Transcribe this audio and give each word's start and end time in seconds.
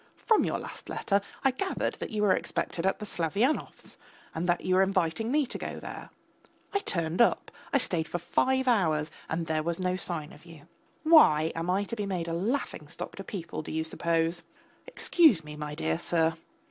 From 0.17 0.43
your 0.43 0.57
last 0.57 0.89
letter 0.89 1.21
I 1.43 1.51
gathered 1.51 1.93
that 1.99 2.09
you 2.09 2.23
were 2.23 2.35
expected 2.35 2.87
at 2.87 2.97
the 2.97 3.05
Slavyanovs', 3.05 3.97
that 4.33 4.61
you 4.61 4.73
were 4.73 4.81
inviting 4.81 5.31
me 5.31 5.45
to 5.45 5.59
go 5.59 5.79
there; 5.79 6.09
I 6.73 6.79
turned 6.79 7.21
up, 7.21 7.51
I 7.71 7.77
stayed 7.77 8.07
for 8.07 8.17
five 8.17 8.67
hours 8.67 9.11
and 9.29 9.45
there 9.45 9.61
was 9.61 9.79
no 9.79 9.95
sign 9.95 10.31
of 10.33 10.43
you. 10.43 10.67
Why, 11.03 11.51
am 11.53 11.69
I 11.69 11.83
to 11.83 11.95
be 11.95 12.07
made 12.07 12.27
a 12.27 12.33
laughing 12.33 12.87
stock 12.87 13.15
to 13.17 13.23
people, 13.23 13.61
do 13.61 13.71
you 13.71 13.83
suppose? 13.83 14.41
Excuse 14.87 15.43
me, 15.43 15.55
my 15.55 15.75
dear 15.75 15.99
sir 15.99 16.33